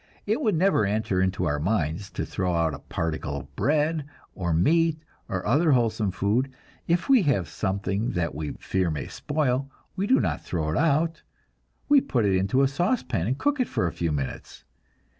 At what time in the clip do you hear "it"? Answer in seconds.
0.25-0.41, 10.71-10.77, 12.25-12.35, 13.59-13.67